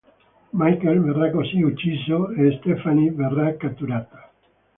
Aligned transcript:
Michael 0.53 0.99
verrà 1.01 1.29
così 1.29 1.61
ucciso, 1.61 2.31
e 2.31 2.57
Stephanie 2.59 3.11
verrà 3.11 3.55
catturata. 3.55 4.31